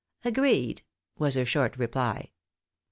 "Agreed," 0.25 0.81
was 1.19 1.35
her 1.35 1.45
short 1.45 1.77
reply. 1.77 2.31